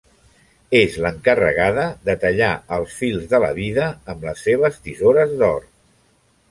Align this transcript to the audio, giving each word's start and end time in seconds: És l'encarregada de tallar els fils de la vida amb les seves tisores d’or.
És 0.77 0.95
l'encarregada 1.03 1.83
de 2.09 2.15
tallar 2.25 2.49
els 2.79 2.97
fils 3.03 3.29
de 3.35 3.43
la 3.45 3.53
vida 3.61 3.93
amb 4.15 4.27
les 4.31 4.43
seves 4.49 4.85
tisores 4.89 5.39
d’or. 5.43 5.67